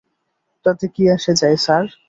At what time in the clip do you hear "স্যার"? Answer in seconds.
1.65-1.85